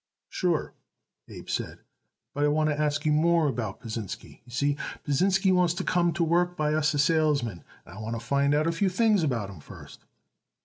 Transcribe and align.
"Sure," 0.29 0.73
Abe 1.29 1.47
said, 1.47 1.77
"but 2.33 2.43
I 2.43 2.47
wanted 2.47 2.75
to 2.77 2.81
ask 2.81 3.05
you 3.05 3.11
more 3.11 3.47
about 3.47 3.79
Pasinsky. 3.79 4.41
You 4.47 4.51
see, 4.51 4.75
Pasinsky 5.03 5.51
wants 5.53 5.75
to 5.75 5.83
come 5.83 6.11
to 6.13 6.23
work 6.23 6.57
by 6.57 6.73
us 6.73 6.95
as 6.95 7.03
salesman, 7.03 7.63
and 7.85 7.97
I 7.99 8.01
want 8.01 8.15
to 8.15 8.19
find 8.19 8.55
out 8.55 8.65
a 8.65 8.71
few 8.71 8.89
things 8.89 9.21
about 9.21 9.51
him 9.51 9.59
first." 9.59 10.03